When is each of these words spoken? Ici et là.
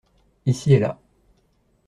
Ici 0.47 0.73
et 0.73 0.79
là. 0.79 0.99